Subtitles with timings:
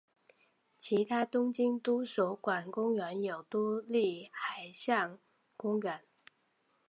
[0.79, 5.19] 其他东京都所管公园有都立海上
[5.55, 6.01] 公园。